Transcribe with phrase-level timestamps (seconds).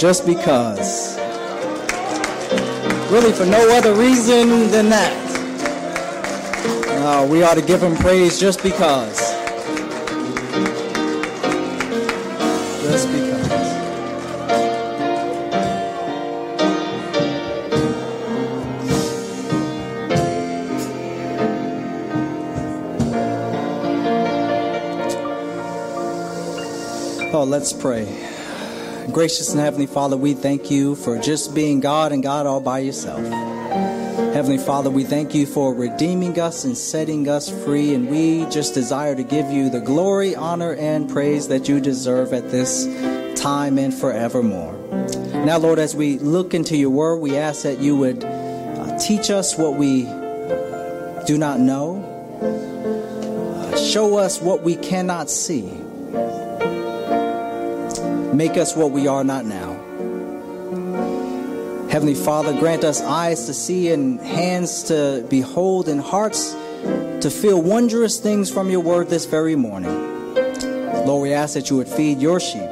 [0.00, 1.18] just because.
[3.10, 5.12] Really, for no other reason than that.
[7.04, 9.18] Uh, we ought to give him praise just because.
[12.82, 13.50] Just because.
[27.34, 28.29] Oh, let's pray.
[29.12, 32.78] Gracious and Heavenly Father, we thank you for just being God and God all by
[32.78, 33.20] yourself.
[34.34, 38.72] Heavenly Father, we thank you for redeeming us and setting us free, and we just
[38.72, 42.84] desire to give you the glory, honor, and praise that you deserve at this
[43.40, 44.74] time and forevermore.
[45.44, 49.30] Now, Lord, as we look into your word, we ask that you would uh, teach
[49.30, 50.04] us what we
[51.26, 52.04] do not know,
[53.72, 55.79] uh, show us what we cannot see
[58.40, 59.74] Make us what we are not now.
[61.90, 66.52] Heavenly Father, grant us eyes to see and hands to behold and hearts
[67.20, 69.92] to feel wondrous things from your word this very morning.
[71.04, 72.62] Lord, we ask that you would feed your sheep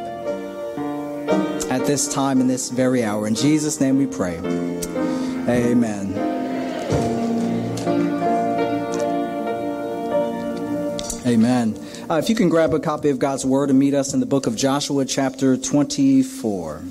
[1.70, 3.26] at this time in this very hour.
[3.26, 4.38] In Jesus' name we pray.
[5.48, 6.14] Amen.
[11.26, 11.87] Amen.
[12.10, 14.24] Uh, if you can grab a copy of God's Word and meet us in the
[14.24, 16.82] book of Joshua, chapter 24.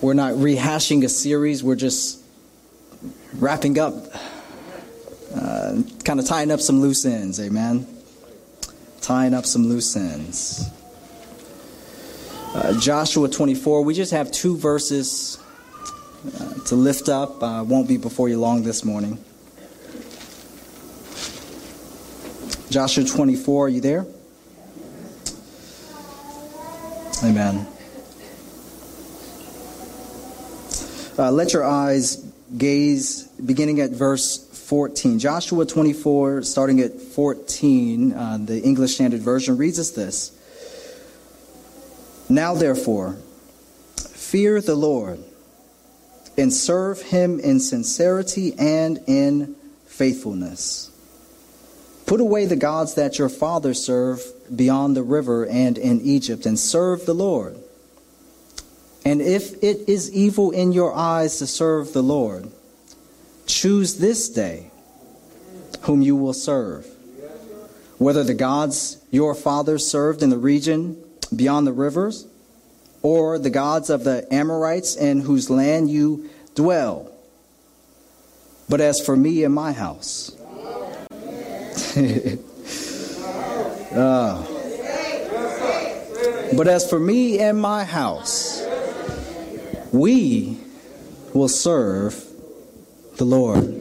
[0.00, 2.20] We're not rehashing a series, we're just
[3.34, 3.94] wrapping up,
[5.36, 7.38] uh, kind of tying up some loose ends.
[7.38, 7.86] Amen.
[9.00, 10.68] Tying up some loose ends.
[12.56, 15.38] Uh, Joshua 24, we just have two verses
[16.40, 17.40] uh, to lift up.
[17.40, 19.24] I won't be before you long this morning.
[22.74, 24.04] Joshua 24, are you there?
[27.22, 27.68] Amen.
[31.16, 32.16] Uh, let your eyes
[32.58, 35.20] gaze beginning at verse 14.
[35.20, 40.36] Joshua 24, starting at 14, uh, the English Standard Version reads us this
[42.28, 43.12] Now therefore,
[43.96, 45.22] fear the Lord
[46.36, 49.54] and serve him in sincerity and in
[49.86, 50.90] faithfulness.
[52.06, 56.58] Put away the gods that your fathers served beyond the river and in Egypt, and
[56.58, 57.56] serve the Lord.
[59.04, 62.50] And if it is evil in your eyes to serve the Lord,
[63.46, 64.70] choose this day
[65.82, 66.86] whom you will serve.
[67.98, 71.02] Whether the gods your fathers served in the region
[71.34, 72.26] beyond the rivers,
[73.02, 77.12] or the gods of the Amorites in whose land you dwell.
[78.68, 80.34] But as for me and my house,
[81.96, 82.00] uh,
[86.56, 88.66] but as for me and my house,
[89.92, 90.58] we
[91.32, 92.20] will serve
[93.16, 93.80] the Lord.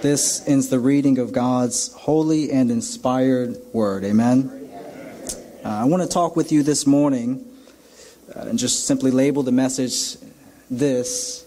[0.00, 4.04] This ends the reading of God's holy and inspired word.
[4.04, 4.70] Amen.
[5.64, 7.44] Uh, I want to talk with you this morning
[8.36, 10.18] uh, and just simply label the message
[10.70, 11.44] this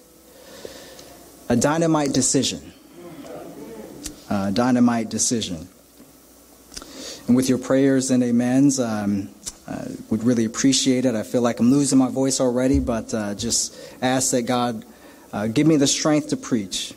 [1.48, 2.71] a dynamite decision
[4.32, 5.68] uh, dynamite decision.
[7.28, 9.28] And with your prayers and amens, um,
[9.68, 11.16] uh, would really appreciate it.
[11.16, 14.86] I feel like I'm losing my voice already, but uh, just ask that God
[15.34, 16.94] uh, give me the strength to preach.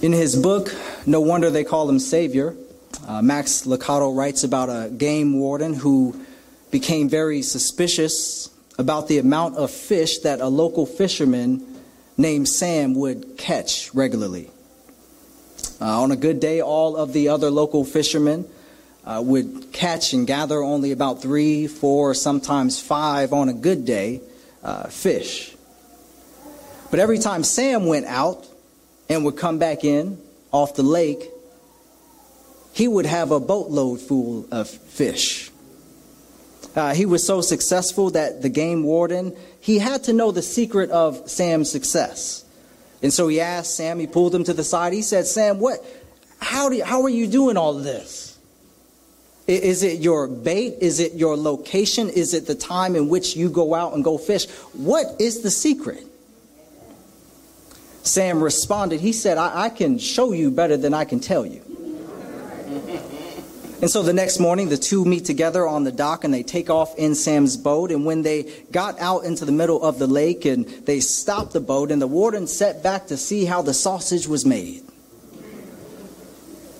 [0.00, 2.56] In his book, No Wonder They Call Him Savior,
[3.06, 6.18] uh, Max Lucado writes about a game warden who
[6.70, 11.71] became very suspicious about the amount of fish that a local fisherman
[12.22, 14.50] named Sam would catch regularly.
[15.80, 18.48] Uh, on a good day, all of the other local fishermen
[19.04, 24.20] uh, would catch and gather only about three, four, sometimes five on a good day
[24.62, 25.54] uh, fish.
[26.90, 28.46] But every time Sam went out
[29.08, 30.18] and would come back in
[30.52, 31.28] off the lake,
[32.72, 35.50] he would have a boatload full of fish.
[36.74, 40.90] Uh, he was so successful that the game warden he had to know the secret
[40.90, 42.44] of Sam's success.
[43.00, 44.92] And so he asked Sam, he pulled him to the side.
[44.92, 45.78] He said, Sam, what,
[46.40, 48.36] how, do how are you doing all of this?
[49.46, 50.78] Is it your bait?
[50.80, 52.08] Is it your location?
[52.08, 54.48] Is it the time in which you go out and go fish?
[54.72, 56.04] What is the secret?
[58.02, 61.62] Sam responded, he said, I, I can show you better than I can tell you.
[63.82, 66.70] And so the next morning, the two meet together on the dock and they take
[66.70, 67.90] off in Sam's boat.
[67.90, 71.60] And when they got out into the middle of the lake and they stopped the
[71.60, 74.84] boat, and the warden sat back to see how the sausage was made.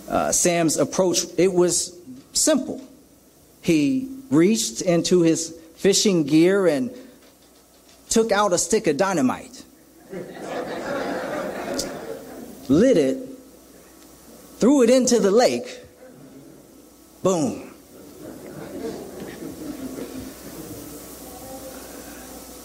[0.09, 1.99] Uh, Sam's approach, it was
[2.35, 2.81] simple.
[3.63, 6.91] he reached into his fishing gear and
[8.09, 9.65] took out a stick of dynamite,
[12.69, 13.19] lit it,
[14.59, 15.82] threw it into the lake.
[17.23, 17.73] Boom.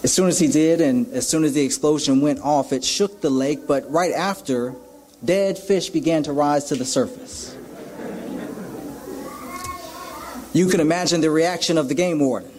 [0.02, 3.20] As soon as he did, and as soon as the explosion went off, it shook
[3.20, 4.74] the lake, but right after,
[5.24, 7.54] dead fish began to rise to the surface.
[10.52, 12.57] You can imagine the reaction of the game warden.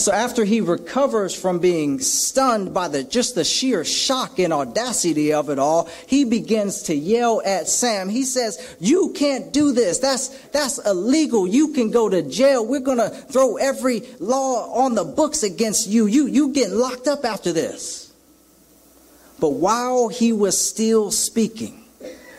[0.00, 5.34] So after he recovers from being stunned by the just the sheer shock and audacity
[5.34, 8.08] of it all, he begins to yell at Sam.
[8.08, 9.98] He says, "You can't do this.
[9.98, 11.46] That's that's illegal.
[11.46, 12.64] You can go to jail.
[12.64, 16.06] We're going to throw every law on the books against you.
[16.06, 18.10] You you get locked up after this."
[19.38, 21.84] But while he was still speaking,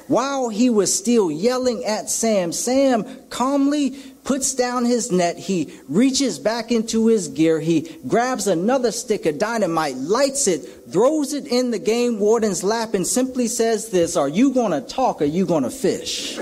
[0.08, 6.40] while he was still yelling at Sam, Sam calmly puts down his net, he reaches
[6.40, 11.72] back into his gear, he grabs another stick of dynamite, lights it, throws it in
[11.72, 15.28] the game warden's lap, and simply says this Are you going to talk or are
[15.28, 16.38] you going to fish?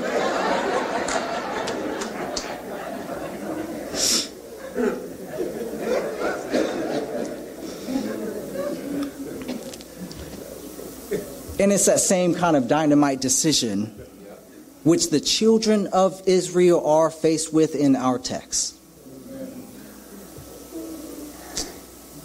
[11.59, 13.99] and it's that same kind of dynamite decision
[14.89, 18.75] which the children of Israel are faced with in our text.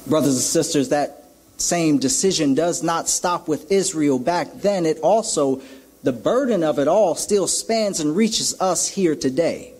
[0.06, 1.24] Brothers and sisters, that
[1.58, 4.86] same decision does not stop with Israel back then.
[4.86, 5.60] It also,
[6.04, 9.74] the burden of it all still spans and reaches us here today.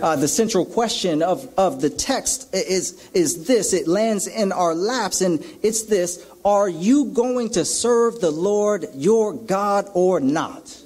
[0.00, 4.74] Uh, the central question of, of the text is, is this it lands in our
[4.74, 10.84] laps, and it's this Are you going to serve the Lord your God or not?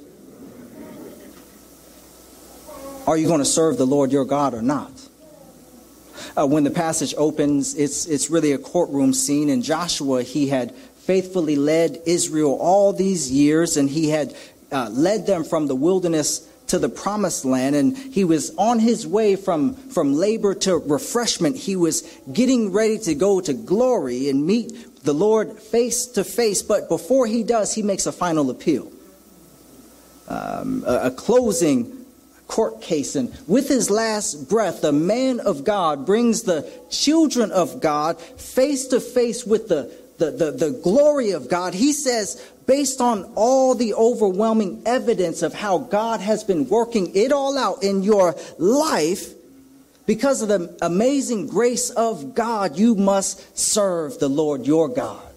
[3.07, 4.93] Are you going to serve the Lord your God or not?
[6.37, 9.49] Uh, when the passage opens, it's, it's really a courtroom scene.
[9.49, 14.37] And Joshua, he had faithfully led Israel all these years, and he had
[14.71, 19.05] uh, led them from the wilderness to the promised land and he was on his
[19.05, 22.03] way from, from labor to refreshment he was
[22.33, 27.27] getting ready to go to glory and meet the lord face to face but before
[27.27, 28.89] he does he makes a final appeal
[30.29, 32.00] um, a, a closing
[32.51, 33.15] court case.
[33.15, 38.89] And with his last breath, the man of God brings the children of God face
[38.89, 41.75] to face with the, the, the, the, glory of God.
[41.75, 47.31] He says, based on all the overwhelming evidence of how God has been working it
[47.31, 49.33] all out in your life,
[50.07, 55.30] because of the amazing grace of God, you must serve the Lord your God.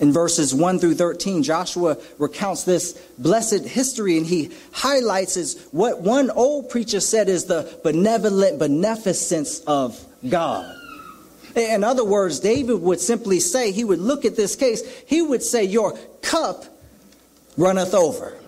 [0.00, 6.30] In verses 1 through 13, Joshua recounts this blessed history and he highlights what one
[6.30, 10.76] old preacher said is the benevolent beneficence of God.
[11.54, 15.42] In other words, David would simply say, he would look at this case, he would
[15.42, 16.64] say, Your cup
[17.56, 18.38] runneth over.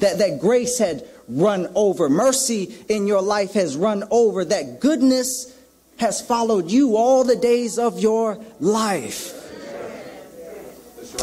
[0.00, 2.08] That, that grace had run over.
[2.08, 4.44] Mercy in your life has run over.
[4.44, 5.56] That goodness
[5.98, 9.45] has followed you all the days of your life.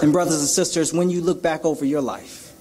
[0.02, 2.52] And, brothers and sisters, when you look back over your life,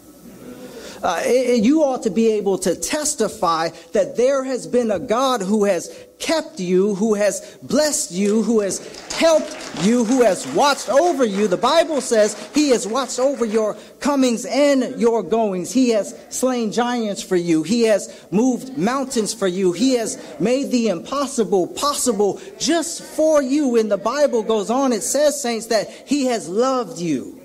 [1.02, 5.42] uh, it, you ought to be able to testify that there has been a God
[5.42, 5.88] who has
[6.23, 8.79] kept you, who has blessed you, who has
[9.12, 11.49] helped you, who has watched over you.
[11.49, 15.73] The Bible says he has watched over your comings and your goings.
[15.73, 17.64] He has slain giants for you.
[17.64, 19.73] He has moved mountains for you.
[19.73, 23.76] He has made the impossible possible just for you.
[23.76, 27.41] And the Bible goes on, it says, saints, that he has loved you.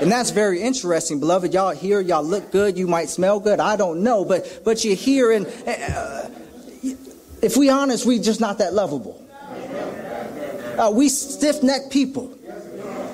[0.00, 1.52] And that's very interesting, beloved.
[1.52, 4.96] Y'all here, y'all look good, you might smell good, I don't know, but but you're
[4.96, 6.28] here, and uh,
[7.42, 9.18] if we honest, we're just not that lovable.
[10.78, 12.38] Uh, we stiff-necked people.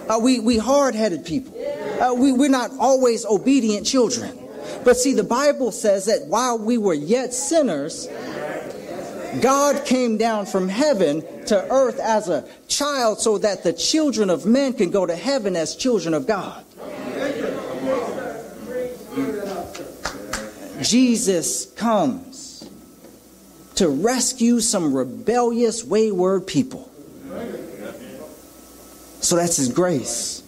[0.09, 1.55] Uh, we we hard-headed people.
[2.01, 4.39] Uh, we we're not always obedient children.
[4.85, 8.09] But see, the Bible says that while we were yet sinners,
[9.41, 14.47] God came down from heaven to earth as a child so that the children of
[14.47, 16.65] men can go to heaven as children of God.
[20.81, 22.28] Jesus comes
[23.79, 26.91] to rescue some rebellious, wayward people.
[29.21, 30.43] So that's His grace.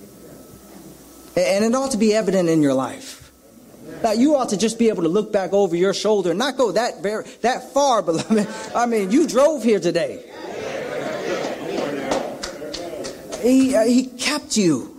[1.37, 3.31] And it ought to be evident in your life.
[4.03, 6.57] Now you ought to just be able to look back over your shoulder and not
[6.57, 8.49] go that very that far, beloved.
[8.75, 10.25] I mean, you drove here today.
[13.43, 14.97] He, uh, he kept you.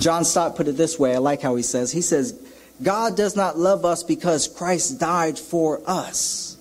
[0.00, 1.14] John Stott put it this way.
[1.14, 1.92] I like how he says.
[1.92, 2.38] He says,
[2.82, 6.56] God does not love us because Christ died for us.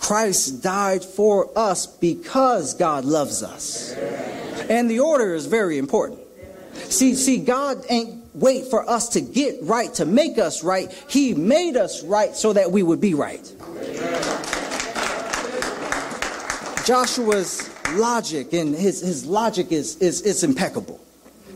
[0.00, 3.92] Christ died for us because God loves us.
[4.68, 6.20] And the order is very important.
[6.74, 10.92] See, see, God ain't wait for us to get right, to make us right.
[11.08, 13.42] He made us right so that we would be right.
[16.84, 21.00] Joshua's logic and his, his logic is, is, is impeccable.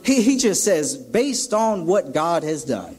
[0.05, 2.99] He, he just says, based on what God has done.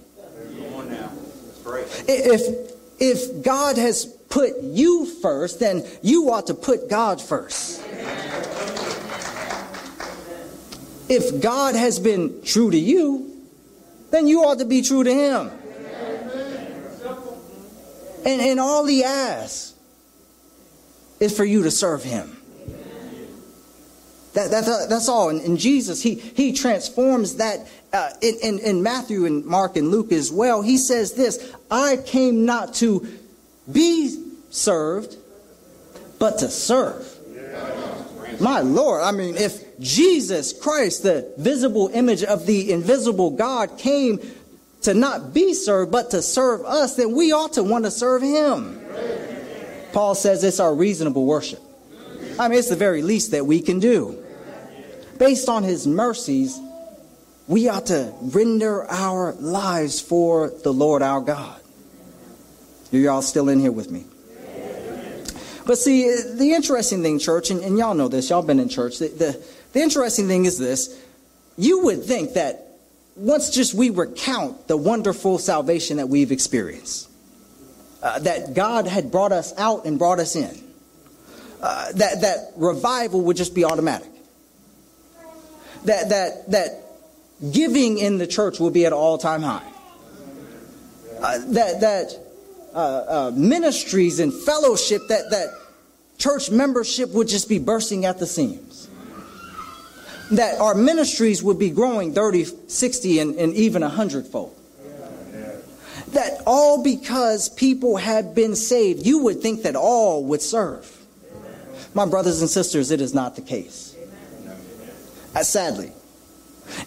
[2.07, 7.81] If, if God has put you first, then you ought to put God first.
[11.09, 13.29] If God has been true to you,
[14.09, 15.51] then you ought to be true to Him.
[18.25, 19.73] And, and all He asks
[21.19, 22.37] is for you to serve Him.
[24.33, 25.29] That, that, that's all.
[25.29, 29.89] And, and Jesus, he, he transforms that uh, in, in, in Matthew and Mark and
[29.89, 30.61] Luke as well.
[30.61, 33.07] He says this I came not to
[33.71, 34.17] be
[34.49, 35.15] served,
[36.19, 37.09] but to serve.
[38.39, 44.19] My Lord, I mean, if Jesus Christ, the visible image of the invisible God, came
[44.81, 48.23] to not be served, but to serve us, then we ought to want to serve
[48.23, 48.81] him.
[49.93, 51.61] Paul says it's our reasonable worship.
[52.39, 54.22] I mean, it's the very least that we can do.
[55.23, 56.59] Based on his mercies,
[57.47, 61.61] we ought to render our lives for the Lord our God.
[62.91, 64.03] You're all still in here with me?
[65.65, 68.99] But see, the interesting thing, church, and, and y'all know this, y'all been in church,
[68.99, 71.01] the, the, the interesting thing is this.
[71.57, 72.67] You would think that
[73.15, 77.09] once just we recount the wonderful salvation that we've experienced,
[78.01, 80.53] uh, that God had brought us out and brought us in,
[81.61, 84.09] uh, that, that revival would just be automatic.
[85.85, 86.83] That, that, that
[87.51, 89.69] giving in the church will be at all time high.
[91.21, 92.19] Uh, that, that
[92.73, 95.47] uh, uh, ministries and fellowship, that, that
[96.17, 98.89] church membership would just be bursting at the seams.
[100.31, 104.55] That our ministries would be growing 30, 60, and, and even 100 fold.
[106.09, 110.89] That all because people had been saved, you would think that all would serve.
[111.93, 113.92] My brothers and sisters, it is not the case.
[115.35, 115.91] Uh, sadly.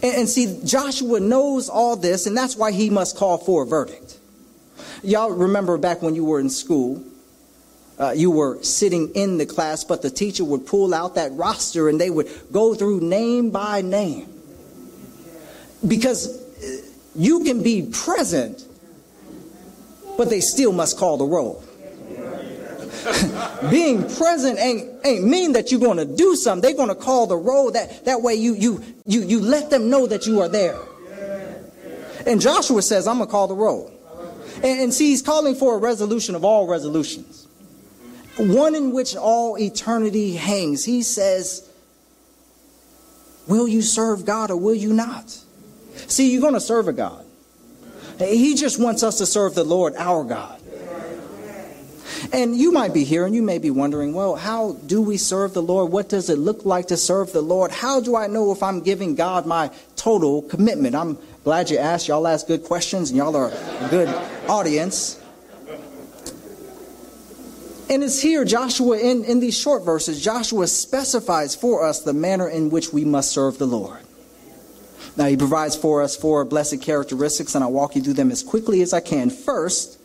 [0.03, 3.67] And, and see, Joshua knows all this, and that's why he must call for a
[3.67, 4.19] verdict.
[5.03, 7.05] Y'all remember back when you were in school,
[7.99, 11.89] uh, you were sitting in the class, but the teacher would pull out that roster
[11.89, 14.29] and they would go through name by name.
[15.87, 18.65] Because uh, you can be present,
[20.17, 21.63] but they still must call the roll.
[23.71, 26.63] Being present ain't, ain't mean that you're going to do something.
[26.63, 27.71] They're going to call the roll.
[27.71, 30.79] That, that way you, you, you, you let them know that you are there.
[32.27, 33.93] And Joshua says, I'm going to call the roll.
[34.57, 37.47] And, and see, he's calling for a resolution of all resolutions,
[38.37, 40.85] one in which all eternity hangs.
[40.85, 41.71] He says,
[43.47, 45.39] Will you serve God or will you not?
[46.09, 47.25] See, you're going to serve a God.
[48.19, 50.56] He just wants us to serve the Lord, our God.
[52.33, 55.55] And you might be here and you may be wondering, well, how do we serve
[55.55, 55.93] the Lord?
[55.93, 57.71] What does it look like to serve the Lord?
[57.71, 60.95] How do I know if I'm giving God my total commitment?
[60.95, 62.09] I'm glad you asked.
[62.09, 64.09] Y'all ask good questions and y'all are a good
[64.49, 65.21] audience.
[67.89, 72.49] And it's here, Joshua, in, in these short verses, Joshua specifies for us the manner
[72.49, 74.01] in which we must serve the Lord.
[75.17, 78.43] Now, he provides for us four blessed characteristics, and I'll walk you through them as
[78.43, 79.31] quickly as I can.
[79.31, 79.96] First,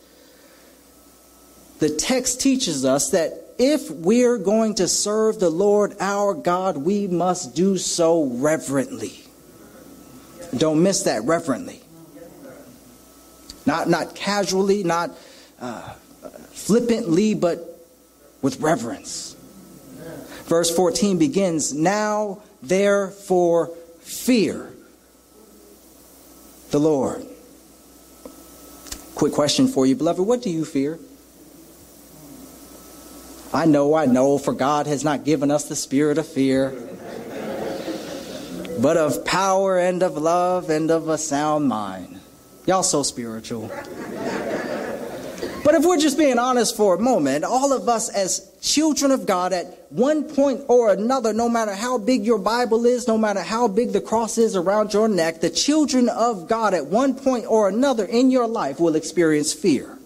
[1.82, 7.08] the text teaches us that if we're going to serve the Lord our God, we
[7.08, 9.18] must do so reverently.
[10.56, 11.80] Don't miss that reverently.
[13.66, 15.10] Not, not casually, not
[15.60, 15.92] uh,
[16.52, 17.58] flippantly, but
[18.42, 19.34] with reverence.
[20.44, 24.72] Verse 14 begins Now therefore fear
[26.70, 27.26] the Lord.
[29.16, 30.24] Quick question for you, beloved.
[30.24, 31.00] What do you fear?
[33.54, 36.72] I know, I know, for God has not given us the spirit of fear,
[38.80, 42.18] but of power and of love and of a sound mind.
[42.66, 43.70] Y'all so spiritual.
[45.64, 49.26] But if we're just being honest for a moment, all of us as children of
[49.26, 53.42] God at one point or another, no matter how big your Bible is, no matter
[53.42, 57.44] how big the cross is around your neck, the children of God at one point
[57.46, 59.98] or another in your life will experience fear.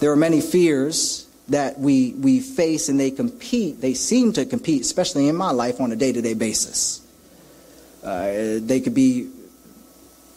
[0.00, 4.80] There are many fears that we, we face and they compete, they seem to compete,
[4.82, 7.06] especially in my life, on a day to day basis.
[8.02, 9.28] Uh, they could be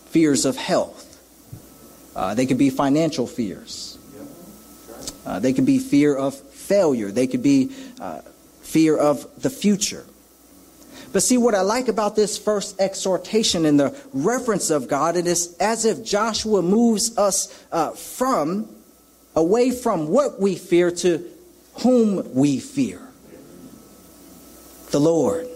[0.08, 1.10] fears of health.
[2.16, 3.98] Uh, they could be financial fears.
[5.26, 7.12] Uh, they could be fear of failure.
[7.12, 8.22] They could be uh,
[8.62, 10.06] fear of the future.
[11.14, 15.28] But see, what I like about this first exhortation and the reference of God, it
[15.28, 18.68] is as if Joshua moves us uh, from,
[19.36, 21.30] away from what we fear to
[21.82, 23.02] whom we fear
[24.92, 25.48] the Lord.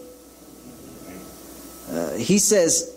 [1.90, 2.94] Uh, he says,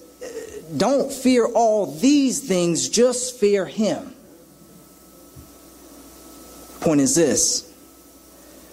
[0.77, 4.15] Don't fear all these things, just fear Him.
[6.81, 7.71] Point is this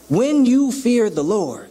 [0.07, 1.69] when you fear the Lord,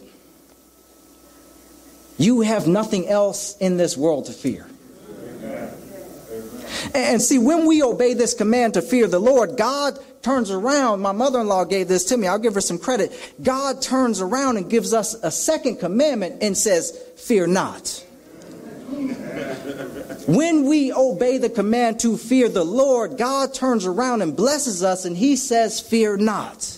[2.17, 4.67] you have nothing else in this world to fear.
[6.93, 11.01] And see, when we obey this command to fear the Lord, God turns around.
[11.01, 12.27] My mother in law gave this to me.
[12.27, 13.11] I'll give her some credit.
[13.41, 18.03] God turns around and gives us a second commandment and says, Fear not.
[20.27, 25.05] When we obey the command to fear the Lord, God turns around and blesses us
[25.05, 26.77] and he says, Fear not.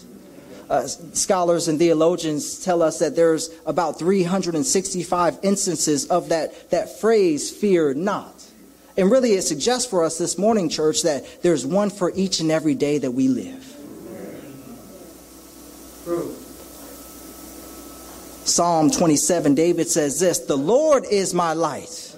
[0.69, 7.50] Uh, scholars and theologians tell us that there's about 365 instances of that, that phrase,
[7.50, 8.38] fear not.
[9.00, 12.51] And really, it suggests for us this morning, church, that there's one for each and
[12.51, 13.65] every day that we live.
[18.44, 22.13] Psalm 27, David says this The Lord is my light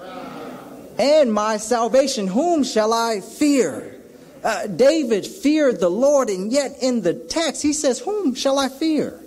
[0.97, 2.25] and my salvation.
[2.25, 4.01] Whom shall I fear?
[4.43, 8.69] Uh, David feared the Lord, and yet in the text he says, Whom shall I
[8.69, 9.19] fear?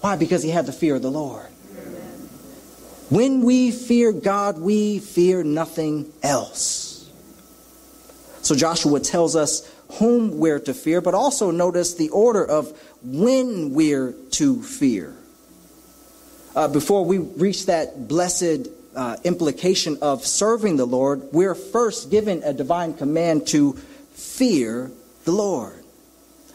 [0.00, 0.14] Why?
[0.14, 1.48] Because he had the fear of the Lord.
[3.08, 7.08] When we fear God, we fear nothing else.
[8.42, 13.74] So Joshua tells us whom we're to fear, but also notice the order of when
[13.74, 15.14] we're to fear.
[16.56, 22.42] Uh, before we reach that blessed uh, implication of serving the Lord, we're first given
[22.42, 23.74] a divine command to
[24.14, 24.90] fear
[25.24, 25.84] the Lord.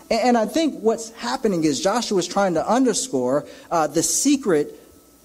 [0.10, 4.81] And, and I think what's happening is Joshua is trying to underscore uh, the secret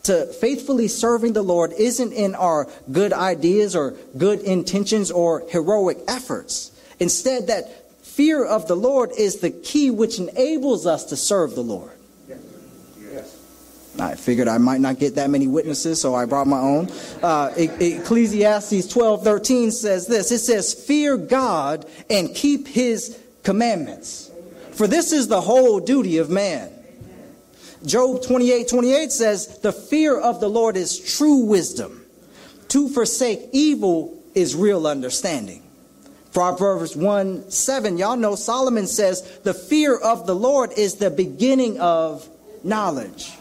[0.07, 5.99] to faithfully serving the Lord isn't in our good ideas or good intentions or heroic
[6.09, 6.71] efforts.
[6.99, 11.63] Instead, that fear of the Lord is the key which enables us to serve the
[11.63, 11.93] Lord.
[13.99, 16.91] I figured I might not get that many witnesses, so I brought my own.
[17.23, 24.31] Uh, Ecclesiastes 12 13 says this it says, Fear God and keep his commandments,
[24.73, 26.76] for this is the whole duty of man.
[27.87, 32.05] Job 28 28 says, The fear of the Lord is true wisdom.
[32.69, 35.63] To forsake evil is real understanding.
[36.33, 41.81] Proverbs 1 7, y'all know Solomon says, The fear of the Lord is the beginning
[41.81, 42.29] of
[42.65, 43.33] knowledge.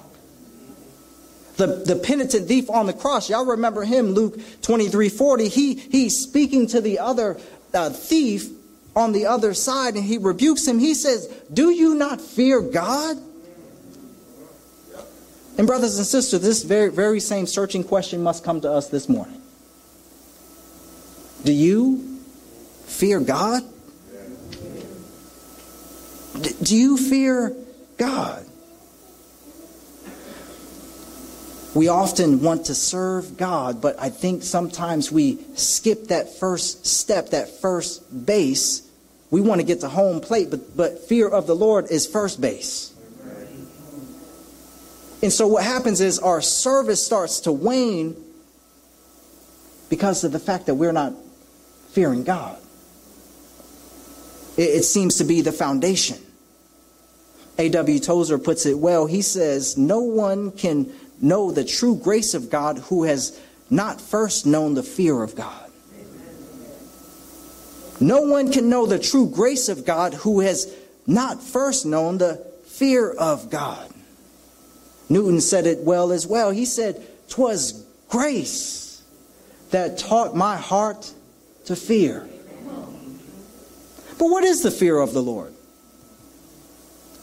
[1.57, 5.47] The, the penitent thief on the cross, y'all remember him, Luke 23 40.
[5.47, 7.39] He, he's speaking to the other
[7.73, 8.49] uh, thief
[8.95, 10.79] on the other side and he rebukes him.
[10.79, 13.17] He says, Do you not fear God?
[15.57, 19.07] And, brothers and sisters, this very, very same searching question must come to us this
[19.07, 19.41] morning.
[21.43, 22.19] Do you
[22.85, 23.63] fear God?
[26.61, 27.55] Do you fear
[27.97, 28.45] God?
[31.75, 37.31] We often want to serve God, but I think sometimes we skip that first step,
[37.31, 38.89] that first base.
[39.29, 42.39] We want to get to home plate, but, but fear of the Lord is first
[42.39, 42.94] base.
[45.25, 48.15] And so what happens is our service starts to wane
[49.89, 51.13] because of the fact that we're not
[51.93, 52.59] fearing God.
[54.55, 56.19] It, it seems to be the foundation.
[57.57, 57.99] A.W.
[58.01, 59.07] Tozer puts it well.
[59.07, 64.45] He says, No one can know the true grace of God who has not first
[64.45, 65.71] known the fear of God.
[67.99, 70.71] No one can know the true grace of God who has
[71.07, 73.91] not first known the fear of God.
[75.09, 76.51] Newton said it well as well.
[76.51, 79.03] He said, "'Twas grace
[79.71, 81.11] that taught my heart
[81.65, 82.27] to fear."
[84.17, 85.53] But what is the fear of the Lord?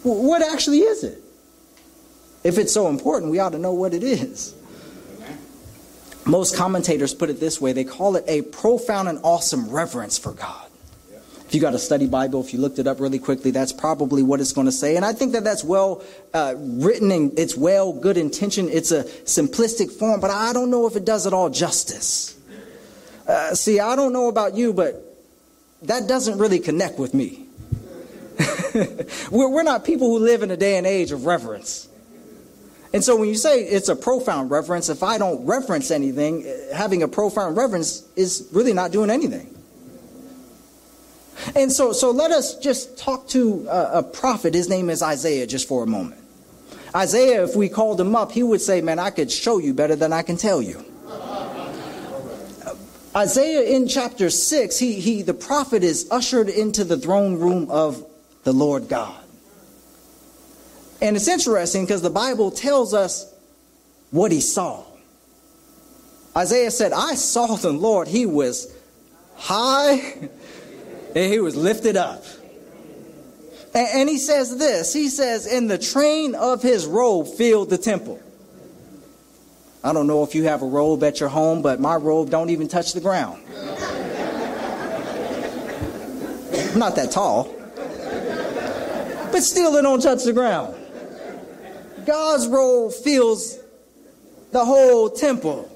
[0.02, 1.22] What actually is it?
[2.44, 4.54] If it's so important, we ought to know what it is.
[6.24, 10.32] Most commentators put it this way they call it a profound and awesome reverence for
[10.32, 10.71] God.
[11.52, 14.22] If you got a study Bible, if you looked it up really quickly, that's probably
[14.22, 14.96] what it's going to say.
[14.96, 18.70] And I think that that's well uh, written and it's well good intention.
[18.70, 22.40] It's a simplistic form, but I don't know if it does it all justice.
[23.28, 25.04] Uh, see, I don't know about you, but
[25.82, 27.44] that doesn't really connect with me.
[29.30, 31.86] we're, we're not people who live in a day and age of reverence.
[32.94, 37.02] And so when you say it's a profound reverence, if I don't reference anything, having
[37.02, 39.58] a profound reverence is really not doing anything.
[41.54, 44.54] And so, so let us just talk to a, a prophet.
[44.54, 46.20] His name is Isaiah, just for a moment.
[46.94, 49.96] Isaiah, if we called him up, he would say, Man, I could show you better
[49.96, 50.84] than I can tell you.
[53.14, 58.04] Isaiah in chapter 6, he, he, the prophet is ushered into the throne room of
[58.44, 59.22] the Lord God.
[61.02, 63.30] And it's interesting because the Bible tells us
[64.10, 64.84] what he saw.
[66.36, 68.08] Isaiah said, I saw the Lord.
[68.08, 68.74] He was
[69.36, 70.30] high
[71.14, 72.24] and he was lifted up.
[73.74, 77.78] And, and he says this He says, In the train of his robe filled the
[77.78, 78.20] temple.
[79.84, 82.50] I don't know if you have a robe at your home, but my robe don't
[82.50, 83.42] even touch the ground.
[86.72, 87.52] I'm not that tall.
[89.32, 90.76] But still it don't touch the ground.
[92.06, 93.58] God's robe fills
[94.52, 95.68] the whole temple.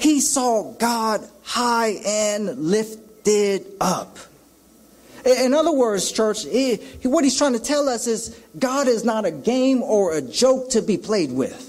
[0.00, 4.18] He saw God high and lifted up.
[5.26, 6.46] In other words, church,
[7.02, 10.70] what he's trying to tell us is God is not a game or a joke
[10.70, 11.66] to be played with.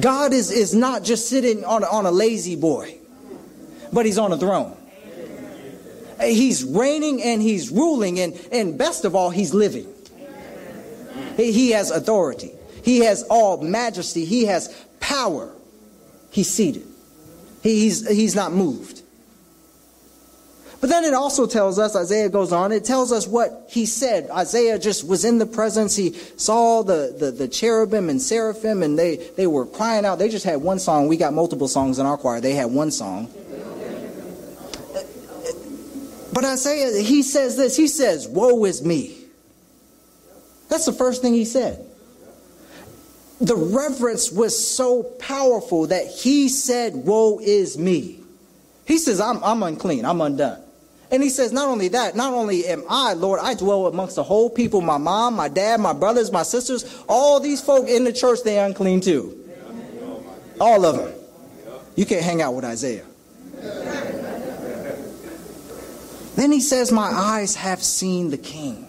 [0.00, 2.96] God is, is not just sitting on, on a lazy boy,
[3.92, 4.74] but he's on a throne.
[6.22, 9.92] He's reigning and he's ruling, and, and best of all, he's living.
[11.36, 15.52] He has authority, he has all majesty, he has power.
[16.38, 16.86] He's seated,
[17.64, 19.02] he's, he's not moved.
[20.80, 24.30] But then it also tells us, Isaiah goes on, it tells us what he said.
[24.30, 25.96] Isaiah just was in the presence.
[25.96, 30.20] He saw the, the, the, cherubim and seraphim, and they, they were crying out.
[30.20, 31.08] They just had one song.
[31.08, 32.40] We got multiple songs in our choir.
[32.40, 33.28] They had one song.
[36.32, 37.76] But Isaiah, he says this.
[37.76, 39.18] He says, Woe is me.
[40.68, 41.87] That's the first thing he said.
[43.40, 48.20] The reverence was so powerful that he said, Woe is me.
[48.86, 50.04] He says, I'm, I'm unclean.
[50.04, 50.62] I'm undone.
[51.10, 54.22] And he says, not only that, not only am I, Lord, I dwell amongst the
[54.22, 58.12] whole people, my mom, my dad, my brothers, my sisters, all these folk in the
[58.12, 59.34] church, they are unclean too.
[60.60, 61.14] All of them.
[61.96, 63.04] You can't hang out with Isaiah.
[66.36, 68.87] then he says, My eyes have seen the king.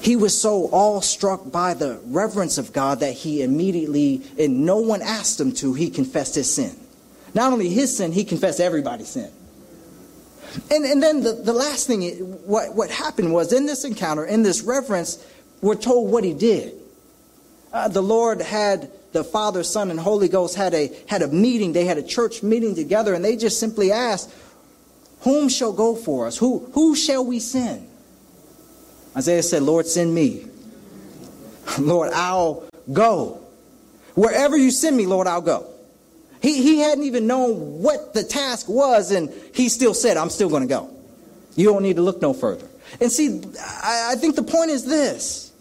[0.00, 5.02] He was so awestruck by the reverence of God that he immediately, and no one
[5.02, 6.74] asked him to, he confessed his sin.
[7.34, 9.30] Not only his sin, he confessed everybody's sin.
[10.70, 12.02] And, and then the, the last thing,
[12.46, 15.24] what, what happened was in this encounter, in this reverence,
[15.60, 16.74] we're told what he did.
[17.72, 21.72] Uh, the Lord had the Father, Son, and Holy Ghost had a, had a meeting.
[21.72, 24.32] They had a church meeting together, and they just simply asked,
[25.20, 26.38] Whom shall go for us?
[26.38, 27.89] Who, who shall we send?
[29.16, 30.46] Isaiah said, Lord, send me.
[31.78, 33.40] Lord, I'll go.
[34.14, 35.66] Wherever you send me, Lord, I'll go.
[36.42, 40.48] He, he hadn't even known what the task was, and he still said, I'm still
[40.48, 40.90] going to go.
[41.54, 42.66] You don't need to look no further.
[43.00, 45.52] And see, I, I think the point is this.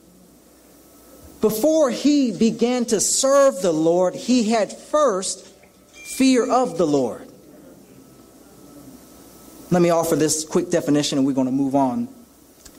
[1.41, 5.45] Before he began to serve the Lord, he had first
[6.17, 7.29] fear of the Lord.
[9.71, 12.09] Let me offer this quick definition and we're going to move on.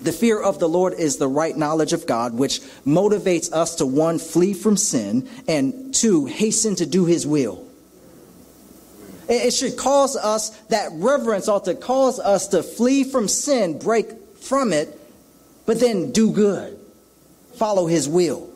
[0.00, 3.86] The fear of the Lord is the right knowledge of God, which motivates us to
[3.86, 7.66] one, flee from sin, and two, hasten to do his will.
[9.28, 14.10] It should cause us, that reverence ought to cause us to flee from sin, break
[14.38, 14.98] from it,
[15.66, 16.78] but then do good.
[17.54, 18.48] Follow his will.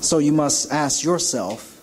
[0.00, 1.80] So you must ask yourself,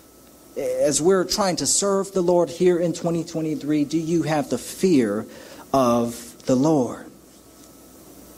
[0.56, 5.26] as we're trying to serve the Lord here in 2023, do you have the fear
[5.72, 7.06] of the Lord?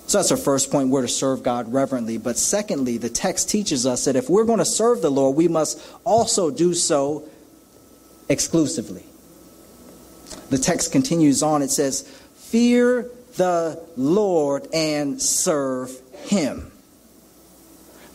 [0.06, 0.90] So that's our first point.
[0.90, 2.18] We're to serve God reverently.
[2.18, 5.48] But secondly, the text teaches us that if we're going to serve the Lord, we
[5.48, 7.28] must also do so
[8.28, 9.04] exclusively.
[10.50, 11.62] The text continues on.
[11.62, 12.02] It says,
[12.34, 16.71] Fear the Lord and serve him.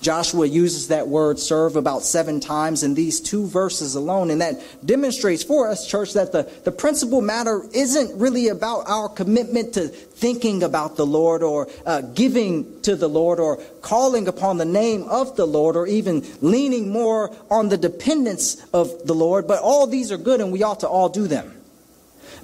[0.02, 4.30] Joshua uses that word serve about seven times in these two verses alone.
[4.30, 9.10] And that demonstrates for us, church, that the, the principal matter isn't really about our
[9.10, 14.58] commitment to thinking about the Lord or uh, giving to the Lord or calling upon
[14.58, 19.48] the name of the Lord or even leaning more on the dependence of the Lord.
[19.48, 21.54] But all these are good and we ought to all do them.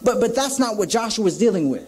[0.03, 1.87] But, but that's not what Joshua is dealing with.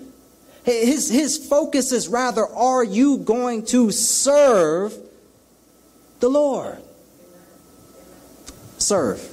[0.63, 4.97] His, his focus is rather, are you going to serve
[6.19, 6.79] the Lord.
[8.77, 9.31] Serve.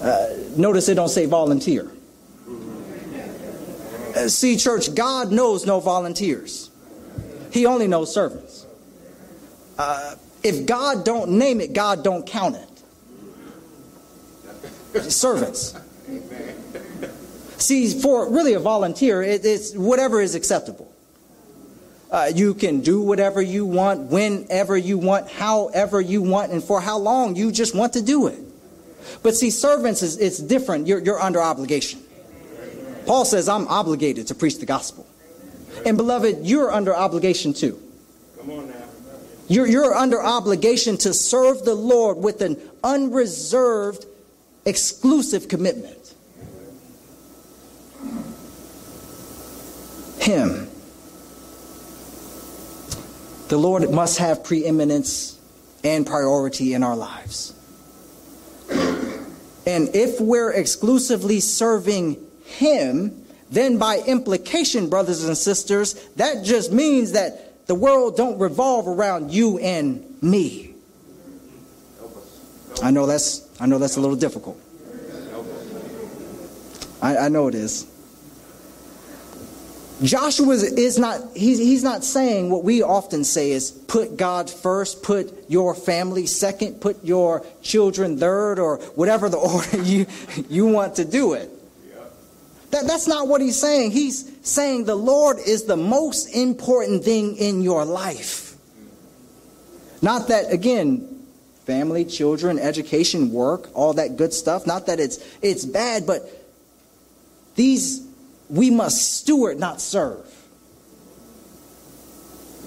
[0.00, 1.90] Uh, notice it don't say volunteer.
[4.16, 6.70] Uh, see, church, God knows no volunteers.
[7.50, 8.66] He only knows servants.
[9.78, 12.68] Uh, if God don't name it, God don't count it.
[15.10, 15.74] Servants.
[17.56, 20.91] See, for really a volunteer, it, it's whatever is acceptable.
[22.12, 26.78] Uh, you can do whatever you want, whenever you want, however you want, and for
[26.78, 28.38] how long you just want to do it.
[29.22, 30.86] But see, servants is it's different.
[30.86, 32.02] You're, you're under obligation.
[33.06, 35.06] Paul says, I'm obligated to preach the gospel.
[35.86, 37.82] And beloved, you're under obligation too.
[38.38, 38.74] Come on now.
[39.48, 44.04] You're, you're under obligation to serve the Lord with an unreserved,
[44.66, 46.14] exclusive commitment.
[50.20, 50.68] Him.
[53.52, 55.38] The Lord must have preeminence
[55.84, 57.52] and priority in our lives.
[58.70, 67.12] And if we're exclusively serving Him, then by implication, brothers and sisters, that just means
[67.12, 70.74] that the world don't revolve around you and me.
[72.82, 74.58] I know that's I know that's a little difficult.
[77.02, 77.91] I, I know it is.
[80.02, 85.02] Joshua is not, he's, he's not saying what we often say is put God first,
[85.02, 90.06] put your family second, put your children third, or whatever the order you,
[90.48, 91.50] you want to do it.
[92.72, 93.92] That, that's not what he's saying.
[93.92, 98.56] He's saying the Lord is the most important thing in your life.
[100.00, 101.22] Not that, again,
[101.64, 106.22] family, children, education, work, all that good stuff, not that it's, it's bad, but
[107.54, 108.04] these
[108.52, 110.28] we must steward, not serve.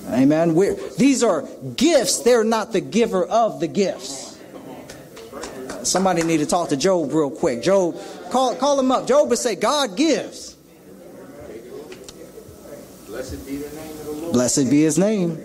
[0.10, 0.56] Amen.
[0.56, 2.20] We're, these are gifts.
[2.20, 4.38] They're not the giver of the gifts.
[5.84, 7.62] Somebody need to talk to Job real quick.
[7.62, 8.00] Job,
[8.32, 9.08] call, call him up.
[9.08, 10.56] Job would say, God gives.
[13.06, 14.34] Blessed be the name of the Lord.
[14.34, 15.38] Blessed be his name.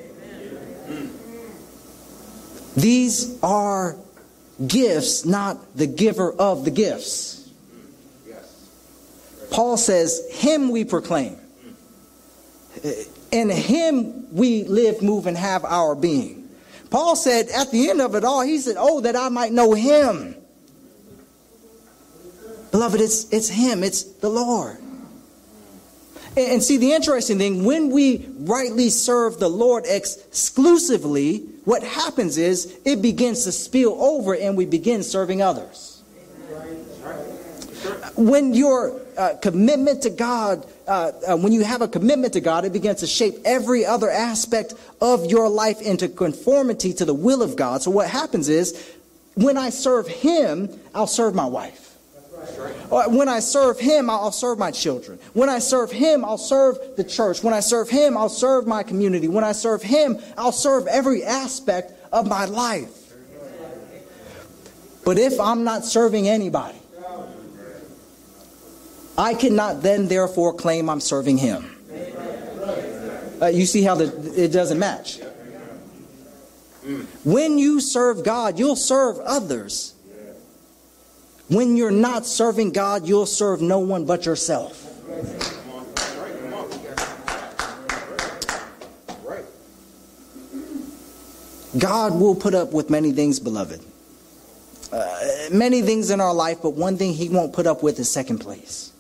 [2.77, 3.97] These are
[4.67, 7.40] gifts, not the giver of the gifts.
[9.51, 11.37] Paul says, Him we proclaim.
[13.33, 16.49] In Him we live, move, and have our being.
[16.91, 19.75] Paul said at the end of it all, he said, Oh, that I might know
[19.75, 20.35] Him.
[22.71, 24.79] Beloved, it's, it's Him, it's the Lord.
[26.37, 32.39] And, and see, the interesting thing, when we rightly serve the Lord exclusively, what happens
[32.39, 36.03] is it begins to spill over and we begin serving others.
[38.17, 42.65] When your uh, commitment to God, uh, uh, when you have a commitment to God,
[42.65, 47.43] it begins to shape every other aspect of your life into conformity to the will
[47.43, 47.83] of God.
[47.83, 48.97] So what happens is,
[49.35, 51.95] when I serve Him, I'll serve my wife.
[52.91, 55.19] Uh, when I serve Him, I'll serve my children.
[55.35, 57.45] When I serve Him, I'll serve the church.
[57.45, 59.29] When I serve Him, I'll serve my community.
[59.29, 63.13] When I serve Him, I'll serve every aspect of my life.
[65.05, 66.80] But if I'm not serving anybody,
[69.21, 71.77] I cannot then therefore claim I'm serving him.
[73.43, 75.21] Uh, you see how the, it doesn't match.
[77.23, 79.93] When you serve God, you'll serve others.
[81.49, 84.87] When you're not serving God, you'll serve no one but yourself.
[91.79, 93.85] God will put up with many things, beloved.
[94.91, 95.21] Uh,
[95.53, 98.39] many things in our life, but one thing He won't put up with is second
[98.39, 98.93] place.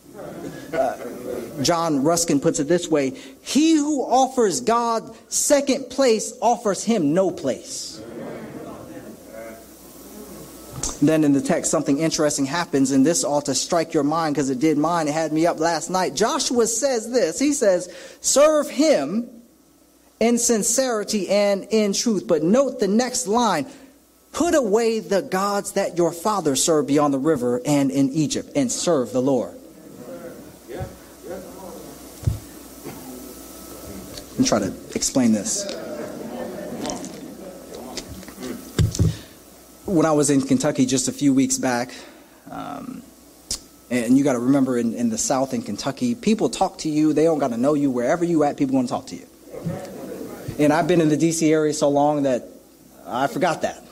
[1.62, 3.10] John Ruskin puts it this way
[3.42, 8.02] He who offers God second place offers him no place.
[11.02, 14.50] Then in the text, something interesting happens, and this ought to strike your mind because
[14.50, 15.08] it did mine.
[15.08, 16.14] It had me up last night.
[16.14, 17.88] Joshua says this He says,
[18.20, 19.28] Serve him
[20.18, 22.26] in sincerity and in truth.
[22.26, 23.66] But note the next line
[24.32, 28.70] Put away the gods that your father served beyond the river and in Egypt, and
[28.70, 29.59] serve the Lord.
[34.40, 35.70] And try to explain this.
[39.84, 41.92] When I was in Kentucky just a few weeks back,
[42.50, 43.02] um,
[43.90, 47.12] and you got to remember in, in the South in Kentucky, people talk to you.
[47.12, 47.90] They don't got to know you.
[47.90, 49.26] Wherever you at, people want to talk to you.
[50.58, 51.52] And I've been in the D.C.
[51.52, 52.44] area so long that
[53.04, 53.84] I forgot that.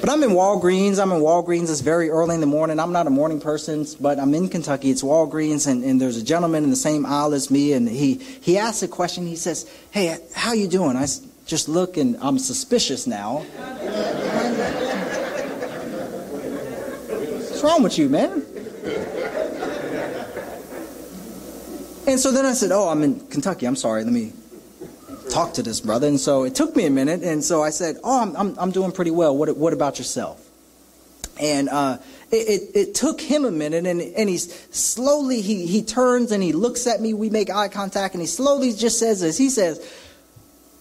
[0.00, 1.00] But I'm in Walgreens.
[1.00, 1.70] I'm in Walgreens.
[1.70, 2.78] It's very early in the morning.
[2.78, 4.90] I'm not a morning person, but I'm in Kentucky.
[4.90, 8.14] It's Walgreens, and, and there's a gentleman in the same aisle as me, and he,
[8.14, 9.26] he asks a question.
[9.26, 10.96] He says, hey, how you doing?
[10.96, 11.06] I
[11.46, 13.38] just look, and I'm suspicious now.
[17.58, 18.44] What's wrong with you, man?
[22.08, 23.66] And so then I said, Oh, I'm in Kentucky.
[23.66, 24.02] I'm sorry.
[24.02, 24.32] Let me
[25.30, 26.06] talk to this brother.
[26.06, 27.22] And so it took me a minute.
[27.22, 29.36] And so I said, Oh, I'm, I'm, I'm doing pretty well.
[29.36, 30.44] What, what about yourself?
[31.40, 31.98] And uh,
[32.32, 33.86] it, it, it, took him a minute.
[33.86, 37.14] And, and he's slowly, he, he turns and he looks at me.
[37.14, 38.14] We make eye contact.
[38.14, 39.38] And he slowly just says this.
[39.38, 39.80] He says,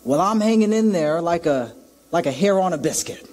[0.04, 1.74] Well, I'm hanging in there like a,
[2.12, 3.30] like a hair on a biscuit.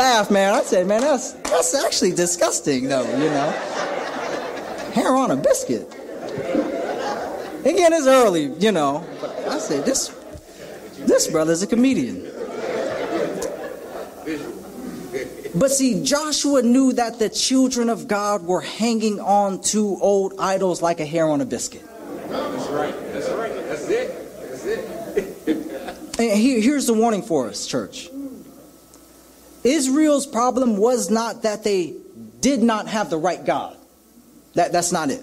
[0.00, 0.54] Laughed, man.
[0.54, 3.02] I said, man, that's that's actually disgusting, though.
[3.02, 3.50] You know,
[4.94, 5.86] hair on a biscuit.
[7.66, 9.04] Again, it's early, you know.
[9.20, 10.08] But I said, this
[11.00, 12.26] this brother's a comedian.
[15.54, 20.80] But see, Joshua knew that the children of God were hanging on to old idols
[20.80, 21.82] like a hair on a biscuit.
[22.28, 22.94] That's right.
[23.12, 23.54] That's right.
[23.68, 24.08] That's it.
[24.40, 26.20] That's it.
[26.20, 28.08] and here, here's the warning for us, church.
[29.64, 31.94] Israel's problem was not that they
[32.40, 33.76] did not have the right God.
[34.54, 35.22] That, that's not it.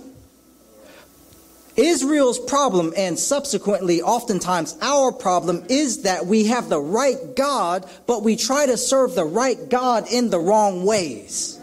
[1.76, 8.24] Israel's problem, and subsequently, oftentimes, our problem, is that we have the right God, but
[8.24, 11.60] we try to serve the right God in the wrong ways.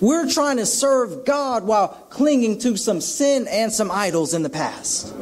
[0.00, 4.50] We're trying to serve God while clinging to some sin and some idols in the
[4.50, 5.12] past.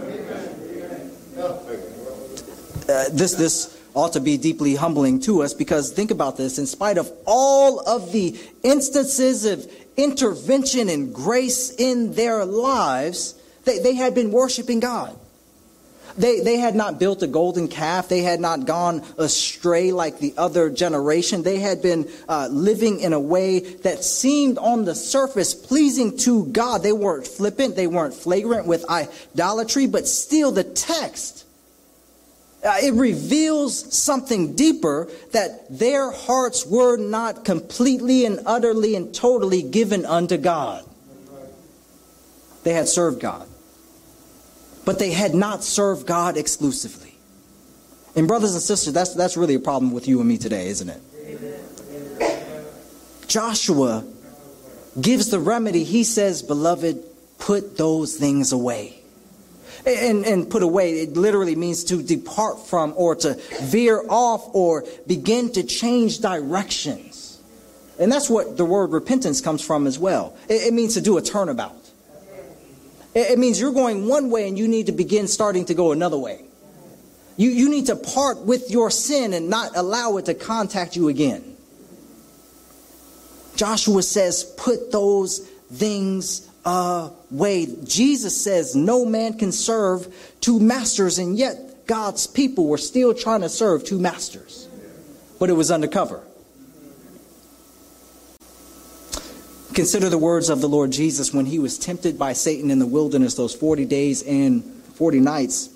[2.87, 6.67] Uh, this, this ought to be deeply humbling to us because think about this in
[6.67, 13.95] spite of all of the instances of intervention and grace in their lives, they, they
[13.95, 15.17] had been worshiping God.
[16.17, 18.09] They, they had not built a golden calf.
[18.09, 21.43] They had not gone astray like the other generation.
[21.43, 26.47] They had been uh, living in a way that seemed on the surface pleasing to
[26.47, 26.83] God.
[26.83, 27.75] They weren't flippant.
[27.75, 31.45] They weren't flagrant with idolatry, but still the text
[32.65, 39.63] uh, it reveals something deeper that their hearts were not completely and utterly and totally
[39.63, 40.85] given unto God.
[42.63, 43.47] They had served God,
[44.87, 47.15] but they had not served God exclusively.
[48.17, 50.89] And, brothers and sisters, that's, that's really a problem with you and me today, isn't
[50.89, 51.03] it?
[53.27, 54.05] Joshua
[54.99, 55.85] gives the remedy.
[55.85, 57.03] He says, Beloved,
[57.39, 59.04] put those things away.
[59.87, 64.85] And, and put away, it literally means to depart from or to veer off or
[65.07, 67.39] begin to change directions.
[67.99, 70.35] And that's what the word repentance comes from as well.
[70.49, 71.77] It, it means to do a turnabout.
[73.15, 75.93] It, it means you're going one way and you need to begin starting to go
[75.93, 76.47] another way.
[77.37, 81.09] You, you need to part with your sin and not allow it to contact you
[81.09, 81.57] again.
[83.57, 87.67] Joshua says, put those things Uh, away.
[87.85, 93.43] Jesus says no man can serve two masters, and yet God's people were still trying
[93.43, 94.69] to serve two masters.
[95.39, 96.23] But it was undercover.
[99.75, 102.87] Consider the words of the Lord Jesus when he was tempted by Satan in the
[102.87, 104.63] wilderness those 40 days and
[104.95, 105.74] 40 nights.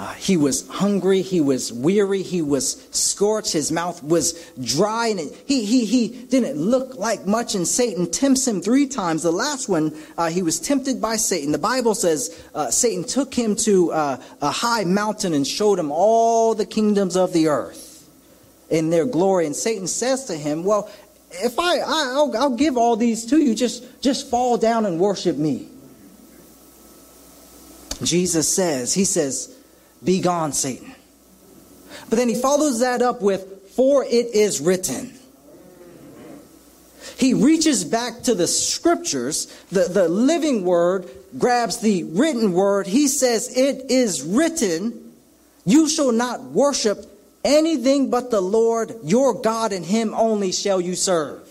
[0.00, 5.20] Uh, he was hungry, he was weary, he was scorched, his mouth was dry, and
[5.44, 7.54] he, he, he didn't look like much.
[7.54, 9.24] And Satan tempts him three times.
[9.24, 11.52] The last one, uh, he was tempted by Satan.
[11.52, 15.92] The Bible says uh, Satan took him to uh, a high mountain and showed him
[15.92, 18.08] all the kingdoms of the earth
[18.70, 19.44] in their glory.
[19.44, 20.90] And Satan says to him, Well,
[21.30, 24.98] if I, I will I'll give all these to you, just, just fall down and
[24.98, 25.68] worship me.
[28.02, 29.58] Jesus says, He says,
[30.02, 30.94] be gone, Satan.
[32.08, 35.14] But then he follows that up with, For it is written.
[37.16, 41.08] He reaches back to the scriptures, the, the living word
[41.38, 42.86] grabs the written word.
[42.86, 45.12] He says, It is written,
[45.66, 47.04] You shall not worship
[47.44, 51.46] anything but the Lord your God, and him only shall you serve.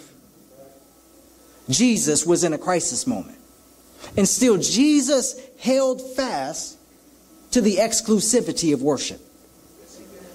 [1.70, 3.38] Jesus was in a crisis moment.
[4.18, 6.79] And still, Jesus held fast
[7.52, 9.22] to the exclusivity of worship.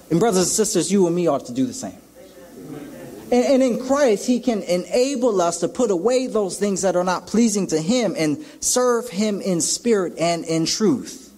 [0.09, 1.97] And, brothers and sisters, you and me ought to do the same.
[3.31, 7.27] And, in Christ, He can enable us to put away those things that are not
[7.27, 11.33] pleasing to Him and serve Him in spirit and in truth.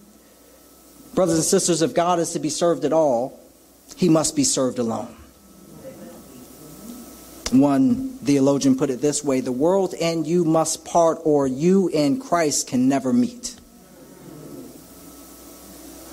[1.14, 3.40] Brothers and sisters, if God is to be served at all,
[3.96, 5.14] He must be served alone.
[7.50, 12.20] One theologian put it this way the world and you must part, or you and
[12.20, 13.58] Christ can never meet.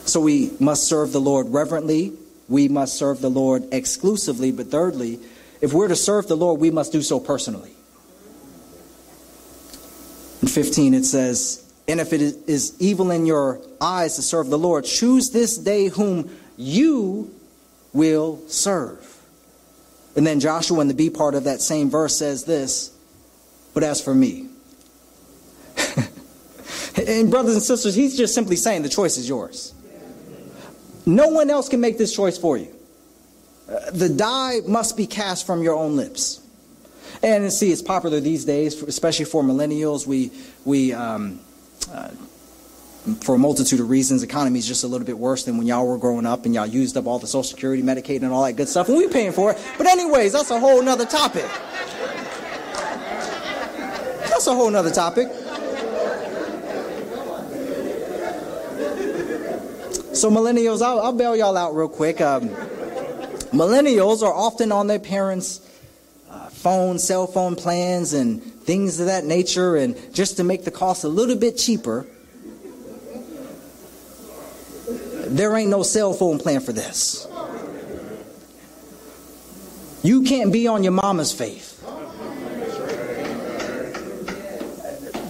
[0.05, 2.13] So we must serve the Lord reverently.
[2.47, 4.51] We must serve the Lord exclusively.
[4.51, 5.19] But thirdly,
[5.61, 7.71] if we're to serve the Lord, we must do so personally.
[10.41, 14.59] In 15, it says, And if it is evil in your eyes to serve the
[14.59, 17.33] Lord, choose this day whom you
[17.93, 19.11] will serve.
[20.15, 22.95] And then Joshua in the B part of that same verse says this,
[23.73, 24.47] but as for me.
[27.07, 29.74] and brothers and sisters, he's just simply saying the choice is yours.
[31.05, 32.73] No one else can make this choice for you.
[33.69, 36.41] Uh, the die must be cast from your own lips.
[37.23, 40.05] And see, it's popular these days, especially for millennials.
[40.05, 40.31] We,
[40.65, 41.39] we um,
[41.91, 42.09] uh,
[43.21, 45.87] for a multitude of reasons, economy is just a little bit worse than when y'all
[45.87, 48.53] were growing up and y'all used up all the Social Security, Medicaid, and all that
[48.53, 49.63] good stuff, and we paying for it.
[49.77, 51.45] But anyways, that's a whole nother topic.
[54.27, 55.27] That's a whole nother topic.
[60.15, 62.21] So millennials, I'll, I'll bail y'all out real quick.
[62.21, 62.49] Um,
[63.51, 65.59] millennials are often on their parents'
[66.29, 70.71] uh, phone, cell phone plans, and things of that nature, and just to make the
[70.71, 72.07] cost a little bit cheaper
[75.27, 77.27] There ain't no cell phone plan for this.
[80.03, 81.71] You can't be on your mama's faith.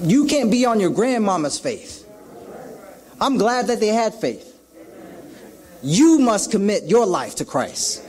[0.04, 2.08] You can't be on your grandmama's faith.
[3.22, 4.45] I'm glad that they had faith.
[5.86, 8.04] You must commit your life to Christ.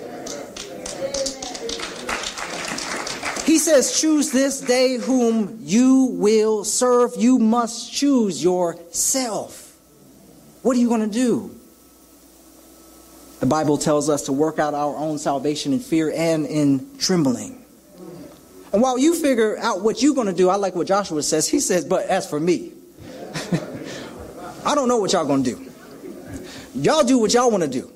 [3.45, 7.13] He says, Choose this day whom you will serve.
[7.19, 9.77] You must choose yourself.
[10.63, 11.55] What are you going to do?
[13.41, 17.63] The Bible tells us to work out our own salvation in fear and in trembling.
[18.73, 21.47] And while you figure out what you're going to do, I like what Joshua says.
[21.47, 22.73] He says, But as for me,
[24.65, 25.73] I don't know what y'all going to do.
[26.77, 27.91] Y'all do what y'all want to do.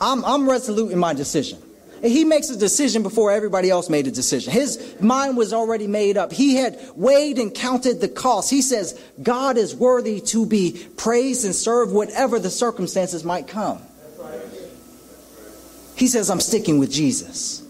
[0.00, 1.58] I'm, I'm resolute in my decision.
[2.02, 4.52] And he makes a decision before everybody else made a decision.
[4.52, 6.32] His mind was already made up.
[6.32, 8.50] He had weighed and counted the cost.
[8.50, 13.80] He says, God is worthy to be praised and served whatever the circumstances might come.
[15.96, 17.62] He says, I'm sticking with Jesus.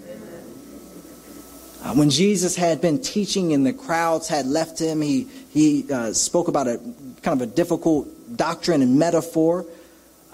[1.83, 6.13] Uh, when Jesus had been teaching and the crowds had left him, he, he uh,
[6.13, 6.79] spoke about a
[7.23, 9.65] kind of a difficult doctrine and metaphor.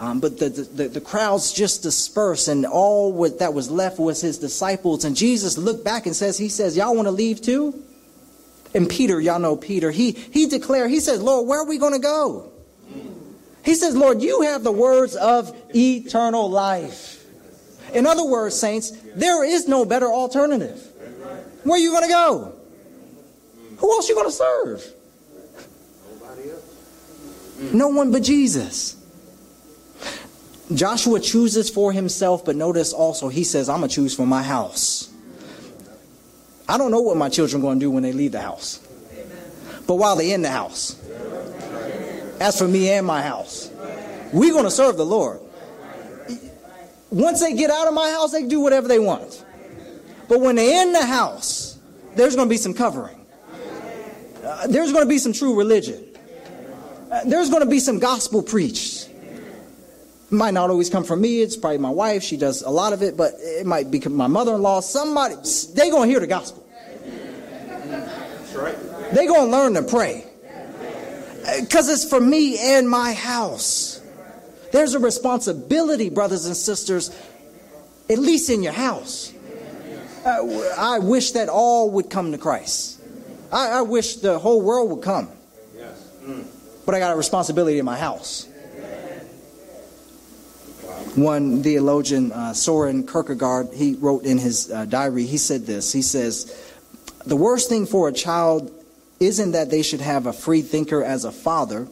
[0.03, 4.21] Um, but the, the, the, crowds just dispersed, and all what, that was left was
[4.21, 5.05] his disciples.
[5.05, 7.81] And Jesus looked back and says, He says, Y'all want to leave too?
[8.75, 11.93] And Peter, y'all know Peter, he, he declared, He says, Lord, where are we going
[11.93, 12.51] to go?
[13.65, 17.25] He says, Lord, you have the words of eternal life.
[17.95, 20.85] In other words, saints, there is no better alternative.
[21.63, 22.55] Where are you going to go?
[23.77, 24.85] Who else are you going to serve?
[27.73, 28.97] No one but Jesus.
[30.77, 34.43] Joshua chooses for himself, but notice also he says, I'm going to choose for my
[34.43, 35.13] house.
[36.69, 38.79] I don't know what my children are going to do when they leave the house.
[39.87, 40.97] But while they're in the house,
[42.41, 43.71] as for me and my house,
[44.33, 45.41] we're going to serve the Lord.
[47.11, 49.45] Once they get out of my house, they can do whatever they want.
[50.29, 51.79] But when they're in the house,
[52.15, 53.19] there's going to be some covering.
[54.43, 56.05] Uh, there's going to be some true religion.
[57.11, 58.92] Uh, there's going to be some gospel preached.
[60.33, 61.43] Might not always come from me.
[61.43, 62.23] It's probably my wife.
[62.23, 64.81] She does a lot of it, but it might be my mother-in-law.
[64.81, 65.35] Somebody,
[65.75, 66.67] they going to hear the gospel.
[67.85, 68.77] That's right.
[69.13, 70.25] They going to learn to pray.
[71.61, 74.01] Because it's for me and my house.
[74.73, 77.11] There's a responsibility, brothers and sisters,
[78.09, 79.35] at least in your house.
[80.25, 83.01] Uh, I wish that all would come to Christ.
[83.53, 85.29] I, I wish the whole world would come.
[86.87, 88.49] But I got a responsibility in my house.
[91.15, 95.93] One theologian, uh, Soren Kierkegaard, he wrote in his uh, diary, he said this.
[95.93, 96.75] He says,
[97.27, 98.71] The worst thing for a child
[99.21, 101.87] isn't that they should have a free thinker as a father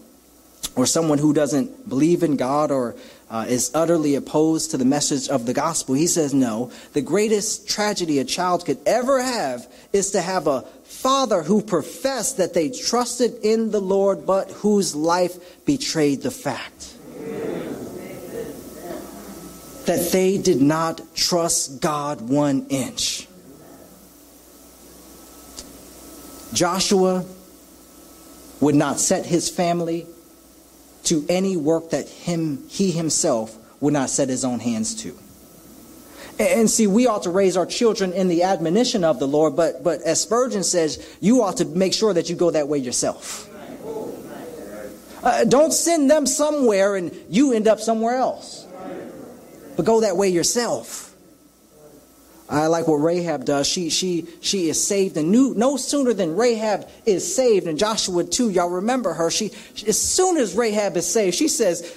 [0.74, 2.96] or someone who doesn't believe in God or
[3.30, 5.94] uh, is utterly opposed to the message of the gospel.
[5.94, 6.72] He says, no.
[6.92, 12.38] The greatest tragedy a child could ever have is to have a father who professed
[12.38, 16.94] that they trusted in the Lord, but whose life betrayed the fact.
[19.91, 23.26] That they did not trust God one inch.
[26.53, 27.24] Joshua
[28.61, 30.07] would not set his family
[31.03, 35.18] to any work that him, he himself would not set his own hands to.
[36.38, 39.82] And see, we ought to raise our children in the admonition of the Lord, but,
[39.82, 43.51] but as Spurgeon says, you ought to make sure that you go that way yourself.
[45.24, 48.68] Uh, don't send them somewhere and you end up somewhere else.
[49.77, 51.11] But go that way yourself.
[52.51, 53.68] I like what Rahab does.
[53.68, 58.25] She she she is saved, and knew, no sooner than Rahab is saved, and Joshua
[58.25, 58.51] too.
[58.51, 59.31] Y'all remember her?
[59.31, 59.53] She
[59.87, 61.97] as soon as Rahab is saved, she says,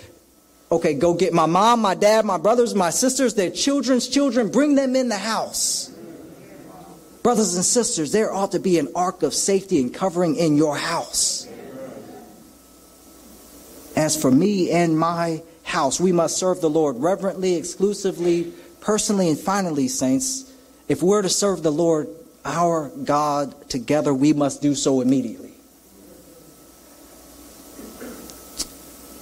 [0.72, 4.76] Okay, go get my mom, my dad, my brothers, my sisters, their children's children, bring
[4.76, 5.92] them in the house.
[7.24, 10.76] Brothers and sisters, there ought to be an ark of safety and covering in your
[10.76, 11.48] house.
[13.96, 19.40] As for me and my house, we must serve the Lord reverently, exclusively, personally, and
[19.40, 20.52] finally, saints.
[20.88, 22.08] If we're to serve the Lord,
[22.46, 25.54] our God, together, we must do so immediately.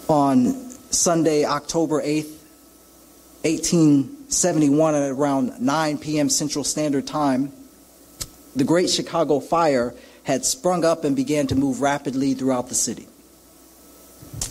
[0.08, 0.54] On
[0.92, 2.38] Sunday, October 8th,
[3.44, 6.30] 1871, at around 9 p.m.
[6.30, 7.52] Central Standard Time,
[8.56, 13.08] the Great Chicago Fire had sprung up and began to move rapidly throughout the city.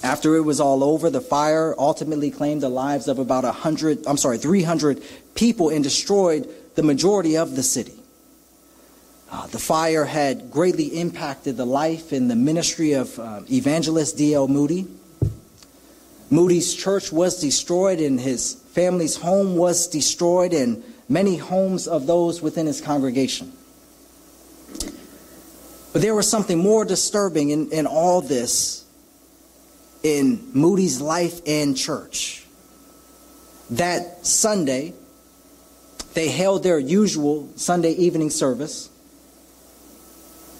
[0.02, 4.16] After it was all over, the fire ultimately claimed the lives of about 100, I'm
[4.16, 5.02] sorry, 300
[5.34, 7.94] people and destroyed the majority of the city.
[9.30, 14.48] Uh, the fire had greatly impacted the life and the ministry of uh, evangelist D.L.
[14.48, 14.86] Moody.
[16.30, 22.40] Moody's church was destroyed, and his family's home was destroyed, and many homes of those
[22.40, 23.52] within his congregation.
[25.92, 28.79] But there was something more disturbing in, in all this
[30.02, 32.44] in Moody's life and church.
[33.70, 34.94] That Sunday,
[36.14, 38.90] they held their usual Sunday evening service,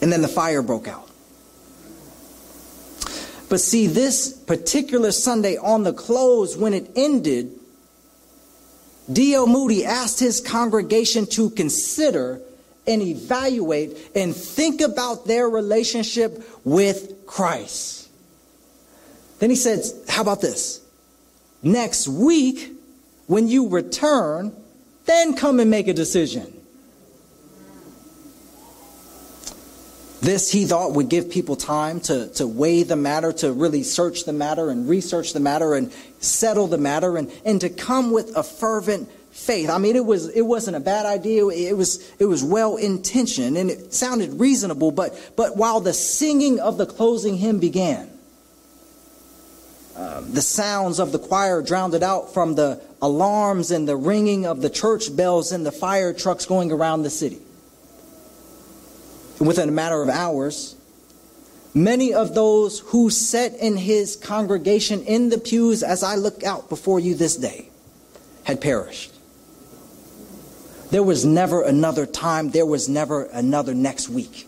[0.01, 1.09] and then the fire broke out.
[3.49, 7.51] But see, this particular Sunday on the close, when it ended,
[9.13, 9.49] D.L.
[9.49, 12.41] Moody asked his congregation to consider
[12.87, 18.00] and evaluate and think about their relationship with Christ.
[19.41, 20.81] Then he said, How about this?
[21.63, 22.73] Next week,
[23.27, 24.53] when you return,
[25.07, 26.57] then come and make a decision.
[30.21, 34.25] This, he thought, would give people time to, to weigh the matter, to really search
[34.25, 38.37] the matter and research the matter and settle the matter and, and to come with
[38.37, 39.71] a fervent faith.
[39.71, 41.47] I mean, it, was, it wasn't a bad idea.
[41.47, 44.91] It was, it was well intentioned and it sounded reasonable.
[44.91, 48.11] But, but while the singing of the closing hymn began,
[50.29, 54.61] the sounds of the choir drowned it out from the alarms and the ringing of
[54.61, 57.41] the church bells and the fire trucks going around the city
[59.41, 60.77] within a matter of hours,
[61.73, 66.69] many of those who sat in his congregation in the pews as I look out
[66.69, 67.71] before you this day
[68.45, 69.13] had perished.
[70.91, 74.47] There was never another time, there was never another next week.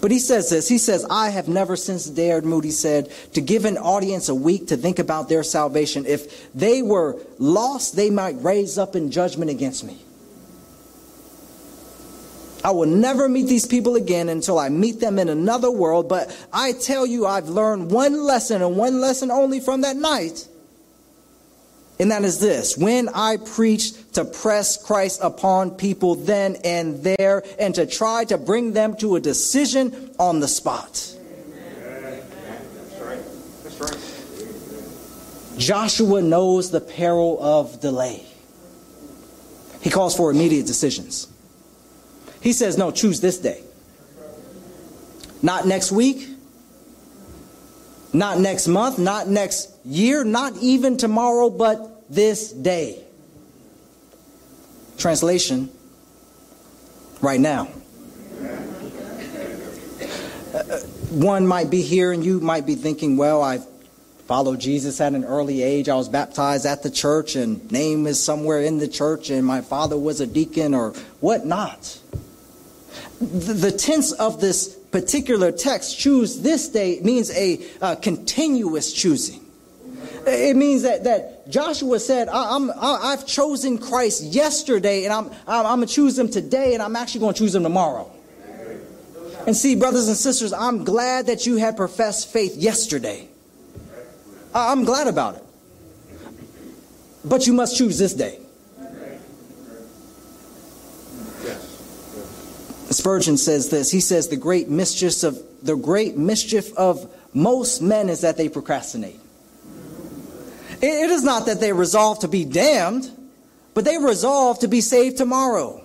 [0.00, 3.64] But he says this He says, I have never since dared, Moody said, to give
[3.64, 6.06] an audience a week to think about their salvation.
[6.06, 9.98] If they were lost, they might raise up in judgment against me.
[12.64, 16.08] I will never meet these people again until I meet them in another world.
[16.08, 20.46] But I tell you, I've learned one lesson and one lesson only from that night.
[21.98, 27.42] And that is this when I preach to press Christ upon people then and there
[27.58, 31.16] and to try to bring them to a decision on the spot.
[35.58, 38.26] Joshua knows the peril of delay.
[39.80, 41.28] He calls for immediate decisions.
[42.40, 43.62] He says, no, choose this day.
[45.42, 46.28] Not next week,
[48.12, 53.04] not next month, not next year, not even tomorrow, but this day.
[54.98, 55.70] Translation
[57.20, 57.68] right now.
[60.54, 60.78] Uh,
[61.10, 63.60] one might be here and you might be thinking, well, I
[64.26, 65.88] followed Jesus at an early age.
[65.88, 69.60] I was baptized at the church and name is somewhere in the church and my
[69.60, 70.90] father was a deacon or
[71.20, 71.98] whatnot
[73.22, 79.41] the, the tense of this particular text, choose this day, means a uh, continuous choosing.
[80.26, 85.26] It means that, that Joshua said, I, am I, have chosen Christ yesterday, and I'm,
[85.46, 88.10] I'm, I'm going to choose him today, and I'm actually going to choose him tomorrow.
[89.46, 93.28] And see, brothers and sisters, I'm glad that you had professed faith yesterday.
[94.54, 95.44] I'm glad about it.
[97.24, 98.38] But you must choose this day.
[102.90, 103.90] Spurgeon says this.
[103.90, 108.48] He says the great mischief of the great mischief of most men is that they
[108.48, 109.18] procrastinate.
[110.82, 113.10] It is not that they resolve to be damned,
[113.72, 115.82] but they resolve to be saved tomorrow.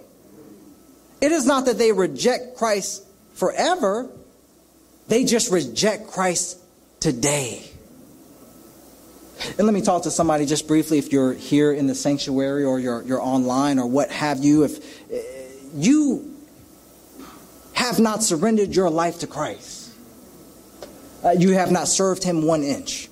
[1.22, 4.10] It is not that they reject Christ forever,
[5.08, 6.60] they just reject Christ
[7.00, 7.64] today.
[9.58, 12.80] And let me talk to somebody just briefly if you're here in the sanctuary or
[12.80, 14.64] you're, you're online or what have you.
[14.64, 15.22] If eh,
[15.76, 16.36] you
[17.74, 19.94] have not surrendered your life to Christ,
[21.24, 23.07] uh, you have not served him one inch.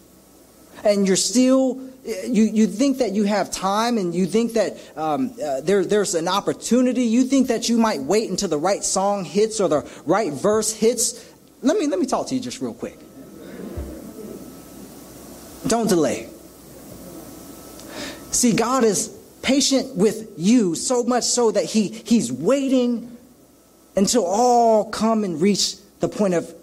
[0.84, 5.34] And you're still you, you think that you have time and you think that um,
[5.43, 7.03] uh, there, there's an opportunity.
[7.03, 10.71] You think that you might wait until the right song hits or the right verse
[10.71, 11.34] hits.
[11.63, 12.97] Let me let me talk to you just real quick.
[15.65, 16.30] Don't delay.
[18.32, 19.07] See god is
[19.41, 23.17] patient with you so much so that he he's waiting
[23.95, 26.53] until all come and reach the point of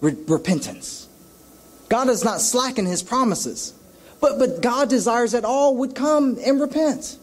[0.00, 0.97] re- repentance
[1.88, 3.74] God is not slacking his promises.
[4.20, 7.18] But, but God desires that all would come and repent.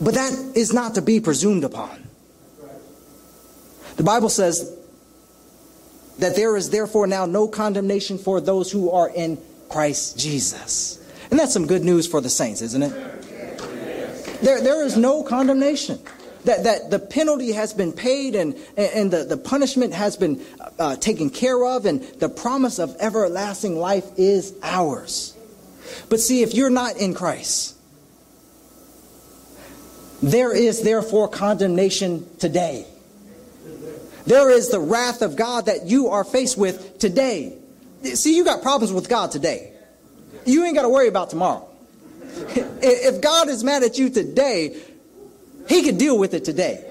[0.00, 2.08] But that is not to be presumed upon.
[3.96, 4.76] The Bible says
[6.18, 10.98] that there is therefore now no condemnation for those who are in Christ Jesus.
[11.30, 14.40] And that's some good news for the saints, isn't it?
[14.40, 15.98] There, there is no condemnation
[16.44, 20.44] that, that the penalty has been paid and, and the, the punishment has been
[20.78, 25.36] uh, taken care of, and the promise of everlasting life is ours.
[26.08, 27.76] But see, if you're not in Christ,
[30.22, 32.86] there is therefore condemnation today.
[34.26, 37.56] There is the wrath of God that you are faced with today.
[38.02, 39.72] See, you got problems with God today.
[40.44, 41.66] You ain't got to worry about tomorrow.
[42.82, 44.76] If God is mad at you today,
[45.70, 46.84] he could deal with it today.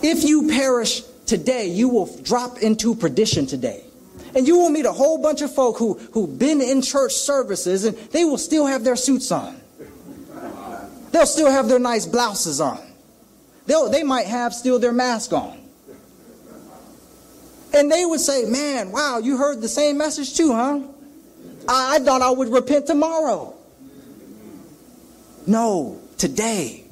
[0.00, 3.82] If you perish today, you will drop into perdition today.
[4.36, 7.84] And you will meet a whole bunch of folk who, who've been in church services
[7.84, 9.60] and they will still have their suits on.
[11.10, 12.80] They'll still have their nice blouses on.
[13.66, 15.58] They'll, they might have still their mask on.
[17.74, 20.80] And they would say, Man, wow, you heard the same message too, huh?
[21.68, 23.56] I, I thought I would repent tomorrow.
[25.46, 26.84] No, today.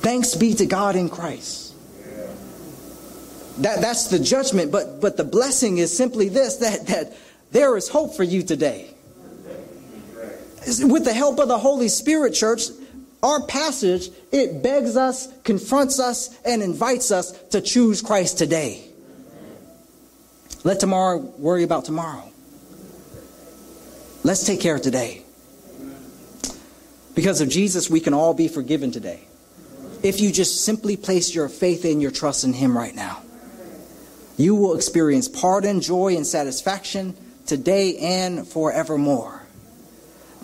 [0.00, 1.74] Thanks be to God in Christ.
[3.58, 7.16] That, that's the judgment, but, but the blessing is simply this that, that
[7.50, 8.94] there is hope for you today.
[10.80, 12.62] With the help of the Holy Spirit, church,
[13.22, 18.84] our passage, it begs us, confronts us, and invites us to choose Christ today.
[20.62, 22.30] Let tomorrow worry about tomorrow.
[24.22, 25.22] Let's take care of today.
[27.18, 29.18] Because of Jesus, we can all be forgiven today.
[30.04, 33.24] If you just simply place your faith and your trust in Him right now,
[34.36, 39.42] you will experience pardon, joy, and satisfaction today and forevermore.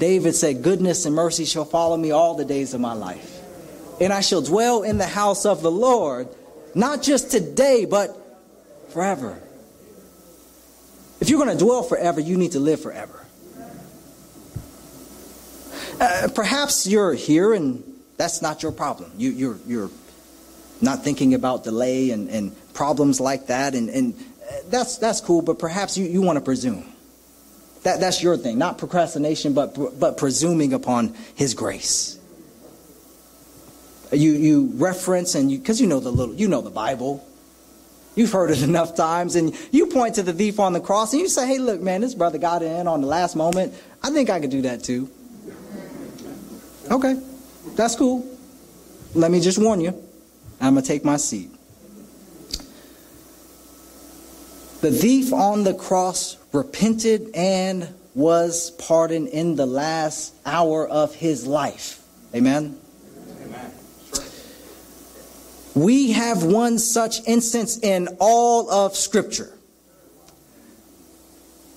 [0.01, 3.39] David said, Goodness and mercy shall follow me all the days of my life.
[4.01, 6.27] And I shall dwell in the house of the Lord,
[6.75, 8.19] not just today, but
[8.89, 9.41] forever.
[11.21, 13.24] If you're going to dwell forever, you need to live forever.
[16.01, 17.83] Uh, perhaps you're here and
[18.17, 19.11] that's not your problem.
[19.17, 19.91] You, you're, you're
[20.81, 24.15] not thinking about delay and, and problems like that, and, and
[24.69, 26.85] that's, that's cool, but perhaps you, you want to presume.
[27.83, 32.19] That, that's your thing, not procrastination, but, but presuming upon His grace.
[34.13, 37.27] You, you reference and you, because you know the little, you know the Bible.
[38.15, 41.21] You've heard it enough times, and you point to the thief on the cross and
[41.21, 43.75] you say, hey, look, man, this brother got in on the last moment.
[44.03, 45.11] I think I could do that too.
[46.91, 47.21] Okay,
[47.77, 48.29] that's cool.
[49.15, 49.91] Let me just warn you.
[50.61, 51.51] I'm going to take my seat.
[54.81, 61.47] The thief on the cross repented and was pardoned in the last hour of his
[61.47, 62.03] life.
[62.35, 62.79] Amen.
[63.43, 63.73] Amen.
[65.75, 69.57] We have one such instance in all of Scripture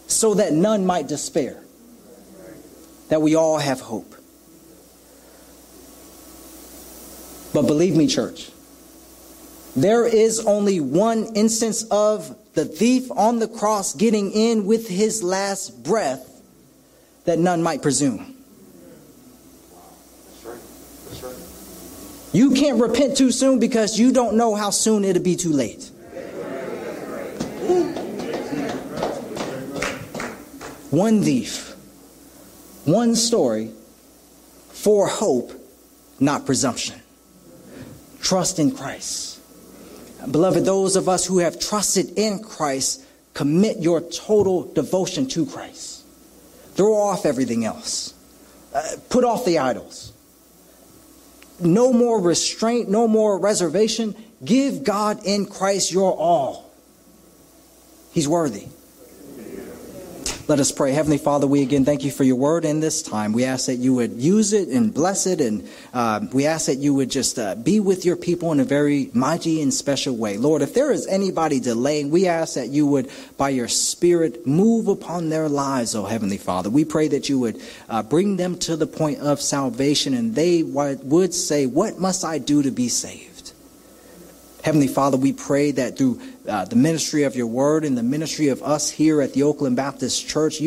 [0.08, 1.64] so that none might despair,
[3.08, 4.17] that we all have hope.
[7.54, 8.52] But believe me, church,
[9.76, 15.24] there is only one instance of the thief on the cross getting in with his
[15.24, 16.42] last breath
[17.26, 18.34] that none might presume.
[22.34, 25.92] You can't repent too soon because you don't know how soon it'll be too late.
[30.90, 31.76] One thief,
[32.86, 33.72] one story
[34.70, 35.52] for hope,
[36.20, 37.02] not presumption
[38.22, 39.40] trust in Christ.
[40.30, 43.04] Beloved, those of us who have trusted in Christ,
[43.34, 46.04] commit your total devotion to Christ.
[46.74, 48.14] Throw off everything else.
[48.74, 50.12] Uh, put off the idols.
[51.60, 54.16] No more restraint, no more reservation.
[54.44, 56.72] Give God in Christ your all.
[58.12, 58.68] He's worthy.
[60.48, 60.94] Let us pray.
[60.94, 63.34] Heavenly Father, we again thank you for your word in this time.
[63.34, 66.78] We ask that you would use it and bless it, and uh, we ask that
[66.78, 70.38] you would just uh, be with your people in a very mighty and special way.
[70.38, 74.88] Lord, if there is anybody delaying, we ask that you would, by your Spirit, move
[74.88, 76.70] upon their lives, oh Heavenly Father.
[76.70, 80.64] We pray that you would uh, bring them to the point of salvation, and they
[80.64, 83.37] would say, What must I do to be saved?
[84.68, 88.50] Heavenly Father, we pray that through uh, the ministry of your word and the ministry
[88.50, 90.56] of us here at the Oakland Baptist Church,